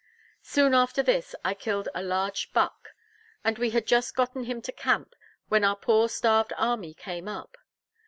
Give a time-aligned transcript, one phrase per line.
[0.41, 2.95] Soon after this, I killed a large buck;
[3.43, 5.13] and we had just gotten him to camp,
[5.47, 7.55] when our poor starved army came up.